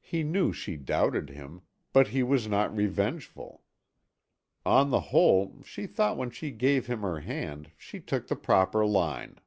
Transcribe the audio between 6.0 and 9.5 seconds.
when she gave him her hand she took the proper line.